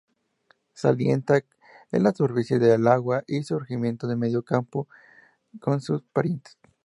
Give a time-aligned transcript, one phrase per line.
[0.73, 1.43] Se alimenta
[1.91, 4.87] en la superficie del agua y sumergiendo medio cuerpo,
[5.59, 6.57] como sus parientes.